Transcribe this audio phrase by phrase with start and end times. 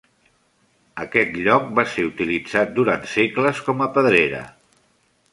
[1.01, 4.41] Aquest lloc va ser utilitzat durant segles com a pedrera.